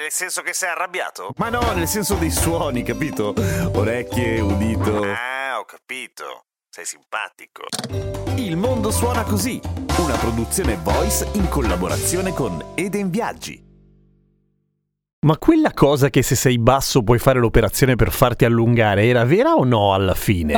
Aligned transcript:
Nel 0.00 0.10
senso 0.10 0.40
che 0.40 0.54
sei 0.54 0.70
arrabbiato? 0.70 1.34
Ma 1.36 1.50
no, 1.50 1.60
nel 1.74 1.86
senso 1.86 2.14
dei 2.14 2.30
suoni, 2.30 2.82
capito? 2.82 3.34
Orecchie, 3.74 4.40
udito. 4.40 5.02
Ah, 5.02 5.58
ho 5.58 5.66
capito. 5.66 6.46
Sei 6.70 6.86
simpatico. 6.86 7.64
Il 8.36 8.56
mondo 8.56 8.90
suona 8.90 9.24
così, 9.24 9.60
una 9.98 10.16
produzione 10.16 10.78
voice 10.82 11.28
in 11.34 11.50
collaborazione 11.50 12.32
con 12.32 12.72
Eden 12.76 13.10
Viaggi. 13.10 13.62
Ma 15.26 15.36
quella 15.36 15.74
cosa 15.74 16.08
che 16.08 16.22
se 16.22 16.34
sei 16.34 16.58
basso 16.58 17.02
puoi 17.02 17.18
fare 17.18 17.38
l'operazione 17.38 17.94
per 17.94 18.10
farti 18.10 18.46
allungare 18.46 19.04
era 19.04 19.24
vera 19.24 19.52
o 19.52 19.64
no 19.64 19.92
alla 19.92 20.14
fine? 20.14 20.54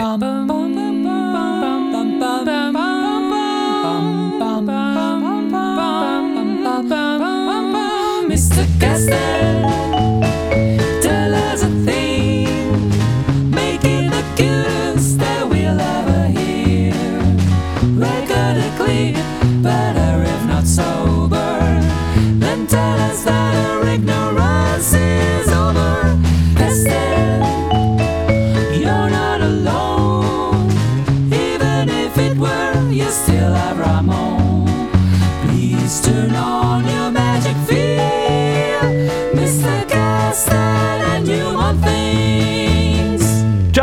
to 8.63 8.79
guess 8.79 9.07
that. 9.07 9.72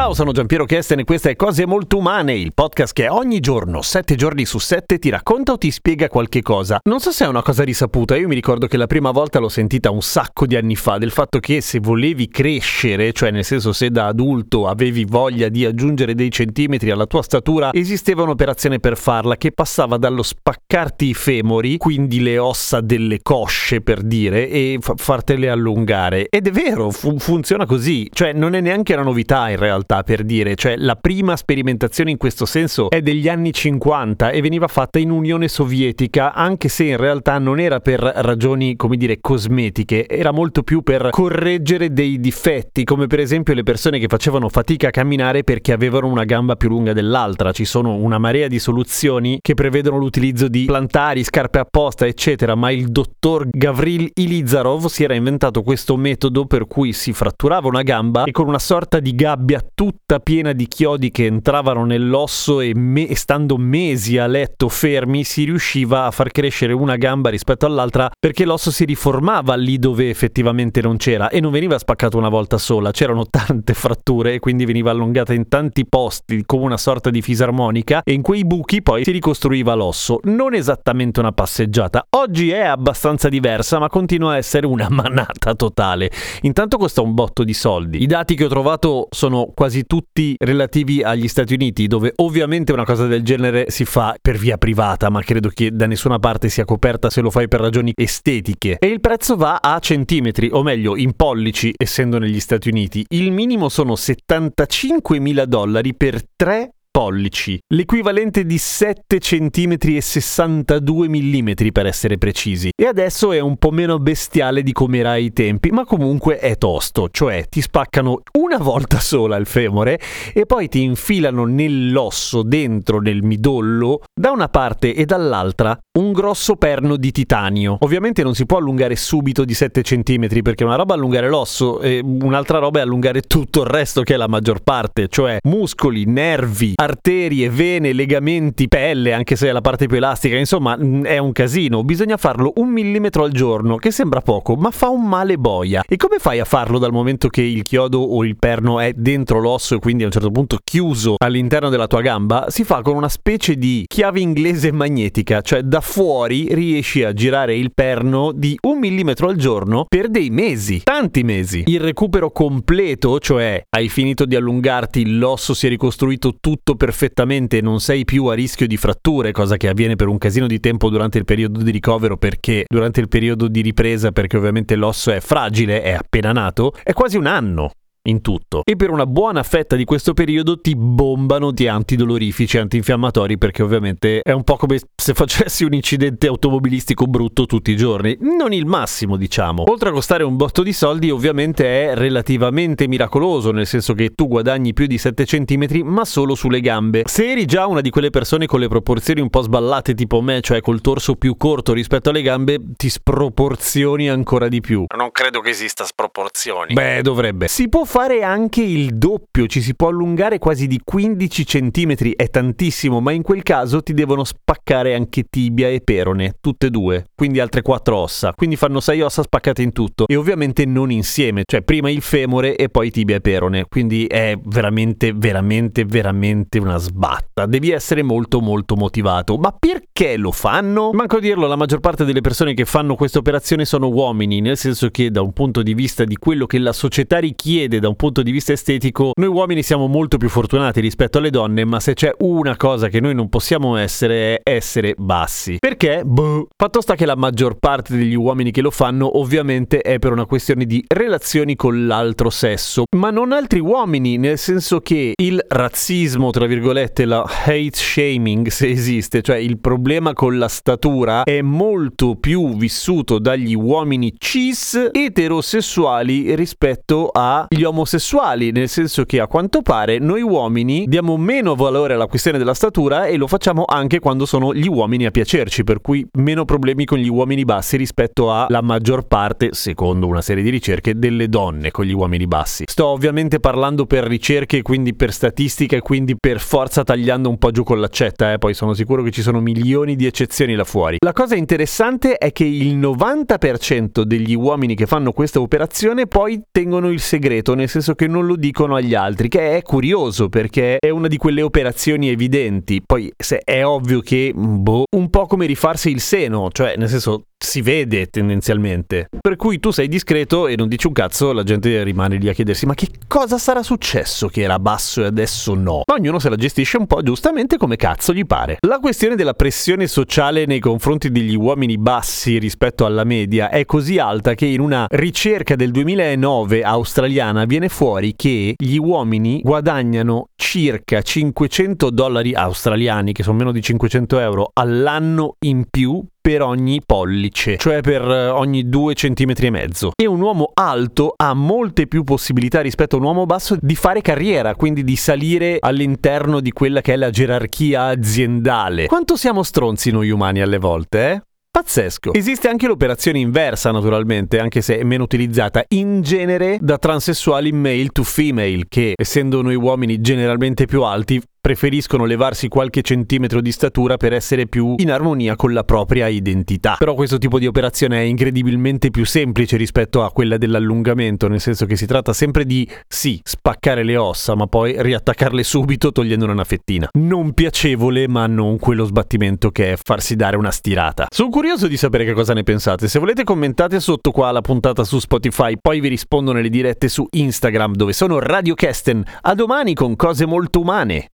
Ciao, 0.09 0.17
sono 0.17 0.31
Giampiero 0.31 0.65
Kesten 0.65 0.97
e 0.97 1.03
questa 1.03 1.29
è 1.29 1.35
Cose 1.35 1.67
Molto 1.67 1.97
Umane, 1.97 2.33
il 2.33 2.51
podcast 2.51 2.93
che 2.93 3.07
ogni 3.09 3.39
giorno, 3.39 3.83
7 3.83 4.15
giorni 4.15 4.43
su 4.43 4.57
7, 4.57 4.97
ti 4.97 5.09
racconta 5.09 5.51
o 5.51 5.57
ti 5.59 5.69
spiega 5.69 6.07
qualche 6.07 6.41
cosa. 6.41 6.79
Non 6.85 6.99
so 6.99 7.11
se 7.11 7.25
è 7.25 7.27
una 7.27 7.43
cosa 7.43 7.63
risaputa, 7.63 8.15
io 8.15 8.27
mi 8.27 8.33
ricordo 8.33 8.65
che 8.65 8.75
la 8.77 8.87
prima 8.87 9.11
volta 9.11 9.37
l'ho 9.37 9.49
sentita 9.49 9.91
un 9.91 10.01
sacco 10.01 10.47
di 10.47 10.55
anni 10.55 10.75
fa, 10.75 10.97
del 10.97 11.11
fatto 11.11 11.37
che 11.37 11.61
se 11.61 11.79
volevi 11.79 12.27
crescere, 12.27 13.11
cioè 13.13 13.29
nel 13.29 13.43
senso 13.43 13.71
se 13.71 13.91
da 13.91 14.07
adulto 14.07 14.65
avevi 14.65 15.05
voglia 15.05 15.47
di 15.47 15.63
aggiungere 15.63 16.15
dei 16.15 16.31
centimetri 16.31 16.89
alla 16.89 17.05
tua 17.05 17.21
statura, 17.21 17.71
esisteva 17.71 18.23
un'operazione 18.23 18.79
per 18.79 18.97
farla 18.97 19.37
che 19.37 19.51
passava 19.51 19.97
dallo 19.97 20.23
spaccarti 20.23 21.09
i 21.09 21.13
femori, 21.13 21.77
quindi 21.77 22.19
le 22.19 22.39
ossa 22.39 22.81
delle 22.81 23.19
cosce 23.21 23.81
per 23.81 24.01
dire, 24.01 24.49
e 24.49 24.79
fa- 24.81 24.95
fartele 24.97 25.51
allungare. 25.51 26.25
Ed 26.31 26.47
è 26.47 26.51
vero, 26.51 26.89
fu- 26.89 27.19
funziona 27.19 27.67
così, 27.67 28.09
cioè 28.11 28.33
non 28.33 28.55
è 28.55 28.59
neanche 28.59 28.93
una 28.93 29.03
novità 29.03 29.49
in 29.51 29.57
realtà 29.57 29.97
per 30.03 30.23
dire, 30.23 30.55
cioè 30.55 30.75
la 30.77 30.95
prima 30.95 31.35
sperimentazione 31.35 32.11
in 32.11 32.17
questo 32.17 32.45
senso 32.45 32.89
è 32.89 33.01
degli 33.01 33.27
anni 33.27 33.51
50 33.51 34.31
e 34.31 34.41
veniva 34.41 34.67
fatta 34.67 34.99
in 34.99 35.11
Unione 35.11 35.47
Sovietica, 35.47 36.33
anche 36.33 36.69
se 36.69 36.85
in 36.85 36.97
realtà 36.97 37.37
non 37.39 37.59
era 37.59 37.79
per 37.79 37.99
ragioni, 37.99 38.75
come 38.75 38.97
dire, 38.97 39.19
cosmetiche, 39.21 40.07
era 40.07 40.31
molto 40.31 40.63
più 40.63 40.81
per 40.81 41.09
correggere 41.11 41.91
dei 41.91 42.19
difetti, 42.19 42.83
come 42.83 43.07
per 43.07 43.19
esempio 43.19 43.53
le 43.53 43.63
persone 43.63 43.99
che 43.99 44.07
facevano 44.07 44.49
fatica 44.49 44.87
a 44.87 44.91
camminare 44.91 45.43
perché 45.43 45.71
avevano 45.71 46.07
una 46.07 46.23
gamba 46.23 46.55
più 46.55 46.69
lunga 46.69 46.93
dell'altra. 46.93 47.51
Ci 47.51 47.65
sono 47.65 47.95
una 47.95 48.17
marea 48.17 48.47
di 48.47 48.59
soluzioni 48.59 49.39
che 49.41 49.53
prevedono 49.53 49.97
l'utilizzo 49.97 50.47
di 50.47 50.65
plantari, 50.65 51.23
scarpe 51.23 51.59
apposta, 51.59 52.05
eccetera, 52.05 52.55
ma 52.55 52.71
il 52.71 52.89
dottor 52.89 53.47
Gavril 53.49 54.09
Ilizarov 54.13 54.87
si 54.87 55.03
era 55.03 55.13
inventato 55.13 55.63
questo 55.63 55.97
metodo 55.97 56.45
per 56.45 56.67
cui 56.67 56.93
si 56.93 57.13
fratturava 57.13 57.67
una 57.67 57.83
gamba 57.83 58.23
e 58.23 58.31
con 58.31 58.47
una 58.47 58.59
sorta 58.59 58.99
di 58.99 59.15
gabbia 59.15 59.61
tutta 59.73 59.88
piena 60.23 60.53
di 60.53 60.67
chiodi 60.67 61.11
che 61.11 61.25
entravano 61.25 61.85
nell'osso 61.85 62.61
e, 62.61 62.73
me- 62.75 63.15
stando 63.15 63.57
mesi 63.57 64.17
a 64.17 64.27
letto 64.27 64.69
fermi 64.69 65.23
si 65.23 65.43
riusciva 65.43 66.05
a 66.05 66.11
far 66.11 66.31
crescere 66.31 66.73
una 66.73 66.95
gamba 66.95 67.29
rispetto 67.29 67.65
all'altra 67.65 68.09
perché 68.19 68.45
l'osso 68.45 68.71
si 68.71 68.85
riformava 68.85 69.55
lì 69.55 69.77
dove 69.77 70.09
effettivamente 70.09 70.81
non 70.81 70.97
c'era 70.97 71.29
e 71.29 71.39
non 71.39 71.51
veniva 71.51 71.77
spaccato 71.77 72.17
una 72.17 72.29
volta 72.29 72.57
sola, 72.57 72.91
c'erano 72.91 73.25
tante 73.29 73.73
fratture 73.73 74.33
e 74.33 74.39
quindi 74.39 74.65
veniva 74.65 74.91
allungata 74.91 75.33
in 75.33 75.47
tanti 75.47 75.85
posti 75.85 76.43
come 76.45 76.65
una 76.65 76.77
sorta 76.77 77.09
di 77.09 77.21
fisarmonica 77.21 78.01
e 78.03 78.13
in 78.13 78.21
quei 78.21 78.45
buchi 78.45 78.81
poi 78.81 79.03
si 79.03 79.11
ricostruiva 79.11 79.73
l'osso. 79.73 80.19
Non 80.23 80.53
esattamente 80.53 81.19
una 81.19 81.31
passeggiata. 81.31 82.05
Oggi 82.11 82.51
è 82.51 82.61
abbastanza 82.61 83.29
diversa 83.29 83.79
ma 83.79 83.87
continua 83.87 84.33
a 84.33 84.37
essere 84.37 84.65
una 84.65 84.87
manata 84.89 85.53
totale. 85.55 86.11
Intanto 86.41 86.77
costa 86.77 87.01
un 87.01 87.13
botto 87.13 87.43
di 87.43 87.53
soldi. 87.53 88.01
I 88.01 88.05
dati 88.05 88.35
che 88.35 88.45
ho 88.45 88.49
trovato 88.49 89.07
sono 89.11 89.51
quasi 89.53 89.78
tutti 89.85 90.35
relativi 90.37 91.01
agli 91.01 91.27
Stati 91.27 91.53
Uniti, 91.53 91.87
dove 91.87 92.13
ovviamente 92.17 92.71
una 92.71 92.85
cosa 92.85 93.07
del 93.07 93.23
genere 93.23 93.65
si 93.69 93.85
fa 93.85 94.15
per 94.21 94.37
via 94.37 94.57
privata, 94.57 95.09
ma 95.09 95.21
credo 95.21 95.49
che 95.49 95.71
da 95.71 95.85
nessuna 95.85 96.19
parte 96.19 96.49
sia 96.49 96.65
coperta 96.65 97.09
se 97.09 97.21
lo 97.21 97.29
fai 97.29 97.47
per 97.47 97.59
ragioni 97.59 97.91
estetiche. 97.95 98.77
E 98.79 98.87
il 98.87 98.99
prezzo 98.99 99.35
va 99.35 99.59
a 99.61 99.79
centimetri, 99.79 100.49
o 100.51 100.63
meglio 100.63 100.95
in 100.95 101.13
pollici, 101.15 101.73
essendo 101.75 102.19
negli 102.19 102.39
Stati 102.39 102.69
Uniti. 102.69 103.05
Il 103.09 103.31
minimo 103.31 103.69
sono 103.69 103.95
75 103.95 105.19
mila 105.19 105.45
dollari 105.45 105.95
per 105.95 106.21
3 106.35 106.73
pollici, 106.99 107.57
l'equivalente 107.73 108.45
di 108.45 108.57
7 108.57 109.19
cm 109.19 109.77
e 109.83 110.01
62 110.01 111.07
mm 111.07 111.51
per 111.71 111.85
essere 111.85 112.17
precisi. 112.17 112.71
E 112.75 112.87
adesso 112.87 113.31
è 113.31 113.39
un 113.39 113.55
po' 113.55 113.71
meno 113.71 113.99
bestiale 113.99 114.63
di 114.63 114.73
come 114.73 114.97
era 114.97 115.11
ai 115.11 115.31
tempi, 115.31 115.69
ma 115.69 115.85
comunque 115.85 116.39
è 116.39 116.57
tosto, 116.57 117.07
cioè 117.09 117.45
ti 117.47 117.61
spaccano 117.61 118.21
una 118.37 118.57
volta 118.57 118.99
sola 118.99 119.37
il 119.37 119.45
femore 119.45 119.97
e 120.33 120.45
poi 120.45 120.67
ti 120.67 120.83
infilano 120.83 121.45
nell'osso 121.45 122.43
dentro 122.43 122.99
nel 122.99 123.23
midollo 123.23 124.01
da 124.19 124.31
una 124.31 124.49
parte 124.49 124.93
e 124.93 125.05
dall'altra 125.05 125.79
un 125.97 126.11
grosso 126.11 126.57
perno 126.57 126.97
di 126.97 127.11
titanio. 127.11 127.77
Ovviamente 127.79 128.21
non 128.21 128.35
si 128.35 128.45
può 128.45 128.57
allungare 128.57 128.97
subito 128.97 129.45
di 129.45 129.53
7 129.53 129.81
cm 129.81 130.41
perché 130.41 130.65
una 130.65 130.75
roba 130.75 130.93
è 130.93 130.97
allungare 130.97 131.29
l'osso 131.29 131.79
e 131.79 132.01
un'altra 132.03 132.57
roba 132.57 132.79
è 132.79 132.81
allungare 132.81 133.21
tutto 133.21 133.61
il 133.61 133.67
resto 133.67 134.01
che 134.01 134.15
è 134.15 134.17
la 134.17 134.27
maggior 134.27 134.61
parte, 134.61 135.07
cioè 135.07 135.37
muscoli, 135.43 136.03
nervi, 136.05 136.73
arterie, 136.75 137.49
vene, 137.49 137.93
legamenti, 137.93 138.67
pelle, 138.67 139.13
anche 139.13 139.37
se 139.37 139.47
è 139.47 139.51
la 139.53 139.61
parte 139.61 139.87
più 139.87 139.95
elastica, 139.95 140.35
insomma 140.35 140.75
mh, 140.75 141.05
è 141.05 141.17
un 141.17 141.31
casino. 141.31 141.83
Bisogna 141.83 142.17
farlo 142.17 142.51
un 142.57 142.67
millimetro 142.67 143.23
al 143.23 143.31
giorno, 143.31 143.77
che 143.77 143.91
sembra 143.91 144.19
poco, 144.19 144.55
ma 144.55 144.69
fa 144.71 144.89
un 144.89 145.07
male 145.07 145.37
boia. 145.37 145.81
E 145.87 145.95
come 145.95 146.17
fai 146.19 146.39
a 146.39 146.45
farlo 146.45 146.77
dal 146.77 146.91
momento 146.91 147.29
che 147.29 147.41
il 147.41 147.63
chiodo 147.63 147.99
o 147.99 148.25
il 148.25 148.37
perno 148.37 148.81
è 148.81 148.91
dentro 148.93 149.39
l'osso 149.39 149.75
e 149.75 149.79
quindi 149.79 150.03
a 150.03 150.07
un 150.07 150.11
certo 150.11 150.29
punto 150.29 150.57
chiuso 150.61 151.15
all'interno 151.17 151.69
della 151.69 151.87
tua 151.87 152.01
gamba? 152.01 152.47
Si 152.49 152.65
fa 152.65 152.81
con 152.81 152.97
una 152.97 153.09
specie 153.09 153.55
di 153.55 153.85
chiave 153.87 154.08
inglese 154.17 154.71
magnetica, 154.71 155.41
cioè 155.41 155.61
da 155.61 155.81
fuori 155.81 156.53
riesci 156.53 157.03
a 157.03 157.13
girare 157.13 157.55
il 157.55 157.71
perno 157.73 158.31
di 158.33 158.57
un 158.61 158.79
millimetro 158.79 159.29
al 159.29 159.35
giorno 159.35 159.85
per 159.87 160.09
dei 160.09 160.29
mesi, 160.29 160.81
tanti 160.83 161.23
mesi. 161.23 161.63
Il 161.67 161.79
recupero 161.79 162.31
completo, 162.31 163.19
cioè 163.19 163.61
hai 163.69 163.89
finito 163.89 164.25
di 164.25 164.35
allungarti, 164.35 165.17
l'osso 165.17 165.53
si 165.53 165.67
è 165.67 165.69
ricostruito 165.69 166.37
tutto 166.39 166.75
perfettamente 166.75 167.61
non 167.61 167.79
sei 167.79 168.05
più 168.05 168.25
a 168.25 168.33
rischio 168.33 168.67
di 168.67 168.77
fratture, 168.77 169.31
cosa 169.31 169.57
che 169.57 169.67
avviene 169.67 169.95
per 169.95 170.07
un 170.07 170.17
casino 170.17 170.47
di 170.47 170.59
tempo 170.59 170.89
durante 170.89 171.17
il 171.17 171.25
periodo 171.25 171.61
di 171.61 171.71
ricovero 171.71 172.17
perché 172.17 172.65
durante 172.67 172.99
il 172.99 173.07
periodo 173.07 173.47
di 173.47 173.61
ripresa 173.61 174.11
perché 174.11 174.37
ovviamente 174.37 174.75
l'osso 174.75 175.11
è 175.11 175.19
fragile, 175.19 175.81
è 175.81 175.91
appena 175.91 176.31
nato, 176.31 176.73
è 176.83 176.93
quasi 176.93 177.17
un 177.17 177.25
anno. 177.25 177.71
In 178.09 178.21
tutto. 178.21 178.61
E 178.65 178.75
per 178.75 178.89
una 178.89 179.05
buona 179.05 179.43
fetta 179.43 179.75
di 179.75 179.85
questo 179.85 180.13
periodo 180.13 180.59
ti 180.59 180.75
bombano 180.75 181.51
di 181.51 181.67
antidolorifici, 181.67 182.57
antinfiammatori, 182.57 183.37
perché 183.37 183.63
ovviamente 183.63 184.21
è 184.21 184.31
un 184.31 184.43
po' 184.43 184.57
come 184.57 184.79
se 184.95 185.13
facessi 185.13 185.63
un 185.63 185.73
incidente 185.73 186.27
automobilistico 186.27 187.05
brutto 187.05 187.45
tutti 187.45 187.71
i 187.71 187.75
giorni. 187.77 188.17
Non 188.19 188.53
il 188.53 188.65
massimo, 188.65 189.15
diciamo. 189.15 189.63
Oltre 189.69 189.89
a 189.89 189.91
costare 189.91 190.23
un 190.23 190.35
botto 190.35 190.63
di 190.63 190.73
soldi, 190.73 191.09
ovviamente 191.09 191.91
è 191.91 191.95
relativamente 191.95 192.87
miracoloso, 192.87 193.51
nel 193.51 193.67
senso 193.67 193.93
che 193.93 194.13
tu 194.15 194.27
guadagni 194.27 194.73
più 194.73 194.87
di 194.87 194.97
7 194.97 195.25
cm, 195.25 195.81
ma 195.83 196.05
solo 196.05 196.35
sulle 196.35 196.61
gambe. 196.61 197.03
Se 197.05 197.29
eri 197.29 197.45
già 197.45 197.67
una 197.67 197.81
di 197.81 197.89
quelle 197.89 198.09
persone 198.09 198.45
con 198.45 198.59
le 198.59 198.67
proporzioni 198.67 199.21
un 199.21 199.29
po' 199.29 199.41
sballate 199.41 199.93
tipo 199.93 200.21
me, 200.21 200.41
cioè 200.41 200.61
col 200.61 200.81
torso 200.81 201.15
più 201.15 201.37
corto 201.37 201.73
rispetto 201.73 202.09
alle 202.09 202.21
gambe, 202.21 202.59
ti 202.75 202.89
sproporzioni 202.89 204.09
ancora 204.09 204.47
di 204.47 204.61
più. 204.61 204.85
Non 204.95 205.11
credo 205.11 205.39
che 205.41 205.49
esista 205.49 205.83
sproporzioni. 205.83 206.73
Beh, 206.73 207.01
dovrebbe. 207.01 207.47
Si 207.47 207.69
può 207.69 207.85
fare 207.85 207.98
anche 207.99 208.61
il 208.61 208.97
doppio, 208.97 209.45
ci 209.47 209.61
si 209.61 209.75
può 209.75 209.89
allungare 209.89 210.39
quasi 210.39 210.67
di 210.67 210.79
15 210.83 211.43
cm, 211.43 211.95
è 212.15 212.29
tantissimo, 212.29 213.01
ma 213.01 213.11
in 213.11 213.21
quel 213.21 213.43
caso 213.43 213.81
ti 213.81 213.93
devono 213.93 214.23
spaccare 214.23 214.95
anche 214.95 215.25
tibia 215.29 215.67
e 215.67 215.81
perone, 215.81 216.35
tutte 216.39 216.67
e 216.67 216.69
due, 216.69 217.05
quindi 217.13 217.39
altre 217.39 217.61
4 217.61 217.95
ossa, 217.95 218.33
quindi 218.35 218.55
fanno 218.55 218.79
6 218.79 219.01
ossa 219.01 219.23
spaccate 219.23 219.61
in 219.61 219.73
tutto 219.73 220.05
e 220.07 220.15
ovviamente 220.15 220.65
non 220.65 220.91
insieme, 220.91 221.43
cioè 221.45 221.61
prima 221.61 221.89
il 221.89 222.01
femore 222.01 222.55
e 222.55 222.69
poi 222.69 222.89
tibia 222.89 223.17
e 223.17 223.21
perone, 223.21 223.65
quindi 223.67 224.05
è 224.05 224.37
veramente, 224.41 225.11
veramente, 225.13 225.83
veramente 225.85 226.59
una 226.59 226.77
sbatta. 226.77 227.45
Devi 227.45 227.71
essere 227.71 228.01
molto, 228.01 228.39
molto 228.39 228.75
motivato. 228.75 229.37
Ma 229.37 229.55
perché 229.57 230.17
lo 230.17 230.31
fanno? 230.31 230.91
Manco 230.93 231.17
a 231.17 231.19
dirlo, 231.19 231.47
la 231.47 231.55
maggior 231.55 231.79
parte 231.79 232.05
delle 232.05 232.21
persone 232.21 232.53
che 232.53 232.65
fanno 232.65 232.95
questa 232.95 233.19
operazione 233.19 233.65
sono 233.65 233.89
uomini, 233.89 234.39
nel 234.39 234.57
senso 234.57 234.89
che 234.89 235.11
da 235.11 235.21
un 235.21 235.33
punto 235.33 235.61
di 235.61 235.73
vista 235.73 236.05
di 236.05 236.15
quello 236.15 236.45
che 236.45 236.59
la 236.59 236.73
società 236.73 237.17
richiede, 237.19 237.79
da 237.79 237.88
un 237.89 237.95
punto 237.95 238.21
di 238.21 238.31
vista 238.31 238.53
estetico, 238.53 239.11
noi 239.15 239.29
uomini 239.29 239.63
siamo 239.63 239.87
molto 239.87 240.17
più 240.17 240.29
fortunati 240.29 240.79
rispetto 240.79 241.17
alle 241.17 241.29
donne, 241.29 241.65
ma 241.65 241.79
se 241.79 241.93
c'è 241.93 242.13
una 242.19 242.55
cosa 242.55 242.87
che 242.87 242.99
noi 242.99 243.13
non 243.13 243.29
possiamo 243.29 243.75
essere 243.75 244.39
è 244.43 244.57
essere 244.59 244.93
bassi. 244.97 245.57
Perché? 245.59 246.03
Boh. 246.05 246.47
Fatto 246.55 246.81
sta 246.81 246.95
che 246.95 247.05
la 247.05 247.15
maggior 247.15 247.57
parte 247.57 247.95
degli 247.95 248.15
uomini 248.15 248.51
che 248.51 248.61
lo 248.61 248.71
fanno 248.71 249.17
ovviamente 249.17 249.81
è 249.81 249.99
per 249.99 250.11
una 250.11 250.25
questione 250.25 250.65
di 250.65 250.83
relazioni 250.87 251.55
con 251.55 251.87
l'altro 251.87 252.29
sesso, 252.29 252.83
ma 252.95 253.09
non 253.09 253.31
altri 253.31 253.59
uomini, 253.59 254.17
nel 254.17 254.37
senso 254.37 254.81
che 254.81 255.13
il 255.15 255.43
razzismo, 255.47 256.29
tra 256.29 256.45
virgolette, 256.45 257.05
la 257.05 257.23
hate 257.23 257.71
shaming, 257.73 258.47
se 258.47 258.67
esiste, 258.67 259.21
cioè 259.21 259.37
il 259.37 259.59
problema 259.59 260.13
con 260.13 260.37
la 260.37 260.47
statura, 260.47 261.23
è 261.23 261.41
molto 261.41 262.15
più 262.15 262.55
vissuto 262.55 263.19
dagli 263.19 263.55
uomini 263.55 264.13
cis 264.17 264.89
eterosessuali 264.91 266.35
rispetto 266.35 267.09
agli 267.13 267.63
omosessuali, 267.69 268.51
nel 268.51 268.69
senso 268.69 269.05
che 269.05 269.19
a 269.19 269.27
quanto 269.27 269.61
pare 269.61 269.97
noi 269.99 270.21
uomini 270.21 270.85
diamo 270.87 271.17
meno 271.17 271.55
valore 271.55 271.93
alla 271.93 272.07
questione 272.07 272.37
della 272.37 272.53
statura 272.53 273.05
e 273.05 273.17
lo 273.17 273.27
facciamo 273.27 273.63
anche 273.65 273.99
quando 273.99 274.25
sono 274.25 274.53
gli 274.53 274.67
uomini 274.67 275.05
a 275.05 275.11
piacerci, 275.11 275.63
per 275.63 275.81
cui 275.81 276.05
meno 276.17 276.45
problemi 276.45 276.85
con 276.85 276.97
gli 276.97 277.07
uomini 277.07 277.45
bassi 277.45 277.77
rispetto 277.77 278.33
alla 278.33 278.61
maggior 278.61 279.07
parte, 279.07 279.49
secondo 279.53 280.07
una 280.07 280.21
serie 280.21 280.43
di 280.43 280.49
ricerche, 280.49 280.97
delle 280.97 281.29
donne 281.29 281.71
con 281.71 281.85
gli 281.85 281.93
uomini 281.93 282.27
bassi. 282.27 282.65
Sto 282.67 282.87
ovviamente 282.87 283.39
parlando 283.39 283.85
per 283.85 284.03
ricerche, 284.03 284.61
quindi 284.61 284.93
per 284.95 285.13
statistica 285.13 285.77
e 285.77 285.81
quindi 285.81 286.15
per 286.19 286.39
forza 286.39 286.83
tagliando 286.83 287.29
un 287.29 287.37
po' 287.37 287.51
giù 287.51 287.63
con 287.63 287.79
l'accetta, 287.79 288.33
eh? 288.33 288.37
poi 288.37 288.53
sono 288.53 288.73
sicuro 288.73 289.03
che 289.03 289.11
ci 289.11 289.21
sono 289.21 289.39
milioni 289.39 289.95
di 289.95 290.05
eccezioni 290.05 290.55
là 290.55 290.63
fuori. 290.63 290.97
La 290.99 291.13
cosa 291.13 291.35
interessante 291.35 292.17
è 292.17 292.31
che 292.31 292.45
il 292.45 292.77
90% 292.77 294.01
degli 294.01 294.35
uomini 294.35 294.75
che 294.75 294.85
fanno 294.85 295.11
questa 295.11 295.39
operazione 295.39 296.07
poi 296.07 296.41
tengono 296.51 296.89
il 296.89 296.99
segreto, 296.99 297.53
nel 297.59 297.69
senso 297.69 297.93
che 297.93 298.07
non 298.07 298.25
lo 298.25 298.35
dicono 298.35 298.75
agli 298.75 298.95
altri, 298.95 299.27
che 299.27 299.57
è 299.57 299.61
curioso 299.61 300.29
perché 300.29 300.77
è 300.79 300.89
una 300.89 301.07
di 301.07 301.17
quelle 301.17 301.41
operazioni 301.41 302.09
evidenti. 302.09 302.81
Poi 302.85 303.11
se 303.15 303.41
è 303.43 303.65
ovvio 303.65 303.99
che, 303.99 304.31
boh, 304.33 304.85
un 304.95 305.09
po' 305.09 305.25
come 305.25 305.45
rifarsi 305.45 305.89
il 305.89 305.99
seno, 305.99 306.49
cioè 306.51 306.75
nel 306.77 306.89
senso 306.89 307.25
si 307.41 307.61
vede 307.61 308.07
tendenzialmente. 308.07 309.07
Per 309.19 309.35
cui 309.35 309.59
tu 309.59 309.71
sei 309.71 309.87
discreto 309.87 310.47
e 310.47 310.55
non 310.55 310.67
dici 310.67 310.87
un 310.87 310.93
cazzo, 310.93 311.31
la 311.31 311.43
gente 311.43 311.83
rimane 311.83 312.17
lì 312.17 312.27
a 312.27 312.33
chiedersi 312.33 312.65
ma 312.65 312.73
che 312.73 312.89
cosa 313.07 313.37
sarà 313.37 313.63
successo 313.63 314.27
che 314.27 314.41
era 314.41 314.59
basso 314.59 315.01
e 315.01 315.05
adesso 315.05 315.53
no? 315.53 315.81
Ma 315.87 315.95
ognuno 315.95 316.19
se 316.19 316.29
la 316.29 316.35
gestisce 316.35 316.77
un 316.77 316.85
po' 316.85 317.01
giustamente 317.01 317.57
come 317.57 317.77
cazzo 317.77 318.13
gli 318.13 318.25
pare. 318.25 318.57
La 318.67 318.79
questione 318.79 319.15
della 319.15 319.33
pressione 319.33 319.87
sociale 319.87 320.45
nei 320.45 320.59
confronti 320.59 321.11
degli 321.11 321.35
uomini 321.35 321.77
bassi 321.77 322.37
rispetto 322.37 322.85
alla 322.85 323.03
media 323.05 323.49
è 323.49 323.65
così 323.65 323.97
alta 323.97 324.33
che 324.35 324.45
in 324.45 324.59
una 324.59 324.85
ricerca 324.89 325.55
del 325.55 325.71
2009 325.71 326.61
australiana 326.61 327.45
viene 327.45 327.69
fuori 327.69 328.15
che 328.15 328.53
gli 328.57 328.77
uomini 328.77 329.41
guadagnano 329.41 330.28
circa 330.39 331.01
500 331.01 331.89
dollari 331.91 332.33
australiani, 332.33 333.11
che 333.11 333.23
sono 333.23 333.37
meno 333.37 333.51
di 333.51 333.61
500 333.61 334.19
euro, 334.19 334.49
all'anno 334.53 335.35
in 335.39 335.65
più 335.69 336.01
per 336.21 336.41
ogni 336.41 336.81
pollice, 336.85 337.57
cioè 337.57 337.81
per 337.81 338.03
ogni 338.03 338.69
due 338.69 338.93
centimetri 338.93 339.47
e 339.47 339.49
mezzo. 339.49 339.91
E 339.95 340.05
un 340.05 340.21
uomo 340.21 340.51
alto 340.53 341.13
ha 341.15 341.33
molte 341.33 341.87
più 341.87 342.03
possibilità 342.03 342.61
rispetto 342.61 342.95
a 342.95 342.99
un 342.99 343.05
uomo 343.05 343.25
basso 343.25 343.57
di 343.59 343.75
fare 343.75 344.01
carriera, 344.01 344.55
quindi 344.55 344.83
di 344.83 344.95
salire 344.95 345.57
all'interno 345.59 346.39
di 346.39 346.51
quella 346.51 346.81
che 346.81 346.93
è 346.93 346.95
la 346.95 347.09
gerarchia 347.09 347.85
aziendale. 347.85 348.87
Quanto 348.87 349.17
siamo 349.17 349.43
stronzi 349.43 349.91
noi 349.91 350.09
umani 350.09 350.41
alle 350.41 350.57
volte, 350.57 351.11
eh? 351.11 351.21
Pazzesco. 351.51 352.13
Esiste 352.13 352.47
anche 352.47 352.67
l'operazione 352.67 353.19
inversa, 353.19 353.71
naturalmente, 353.71 354.39
anche 354.39 354.61
se 354.61 354.77
è 354.77 354.83
meno 354.83 355.03
utilizzata, 355.03 355.63
in 355.69 356.01
genere 356.01 356.59
da 356.61 356.77
transessuali 356.77 357.51
male 357.51 357.87
to 357.87 358.03
female, 358.03 358.65
che 358.69 358.93
essendo 358.95 359.41
noi 359.41 359.55
uomini 359.55 359.99
generalmente 359.99 360.65
più 360.65 360.83
alti, 360.83 361.21
preferiscono 361.49 362.05
levarsi 362.05 362.47
qualche 362.47 362.83
centimetro 362.83 363.41
di 363.41 363.51
statura 363.51 363.97
per 363.97 364.13
essere 364.13 364.45
più 364.45 364.75
in 364.77 364.91
armonia 364.91 365.35
con 365.35 365.51
la 365.51 365.63
propria 365.63 366.05
identità. 366.05 366.75
Però 366.77 366.93
questo 366.93 367.17
tipo 367.17 367.39
di 367.39 367.47
operazione 367.47 368.01
è 368.01 368.03
incredibilmente 368.03 368.91
più 368.91 369.03
semplice 369.03 369.57
rispetto 369.57 370.03
a 370.03 370.11
quella 370.11 370.37
dell'allungamento, 370.37 371.27
nel 371.27 371.39
senso 371.39 371.65
che 371.65 371.75
si 371.75 371.87
tratta 371.87 372.13
sempre 372.13 372.45
di, 372.45 372.69
sì, 372.87 373.19
spaccare 373.23 373.81
le 373.81 373.97
ossa, 373.97 374.35
ma 374.35 374.45
poi 374.45 374.75
riattaccarle 374.79 375.41
subito 375.41 375.91
togliendone 375.91 376.31
una 376.33 376.43
fettina. 376.43 376.87
Non 376.99 377.33
piacevole, 377.33 378.07
ma 378.07 378.27
non 378.27 378.59
quello 378.59 378.83
sbattimento 378.83 379.49
che 379.49 379.71
è 379.71 379.77
farsi 379.81 380.15
dare 380.15 380.37
una 380.37 380.51
stirata. 380.51 381.07
Sono 381.09 381.29
curioso 381.29 381.67
di 381.67 381.77
sapere 381.77 382.05
che 382.05 382.13
cosa 382.13 382.33
ne 382.35 382.43
pensate. 382.43 382.87
Se 382.87 382.99
volete 382.99 383.23
commentate 383.23 383.79
sotto 383.79 384.11
qua 384.11 384.29
la 384.29 384.41
puntata 384.41 384.83
su 384.83 384.99
Spotify, 384.99 385.55
poi 385.59 385.79
vi 385.79 385.87
rispondo 385.87 386.31
nelle 386.31 386.49
dirette 386.49 386.89
su 386.89 387.07
Instagram 387.09 387.73
dove 387.73 387.93
sono 387.93 388.19
Radio 388.19 388.53
Kesten. 388.53 389.03
A 389.21 389.33
domani 389.33 389.73
con 389.73 389.95
cose 389.95 390.27
molto 390.27 390.59
umane. 390.59 391.07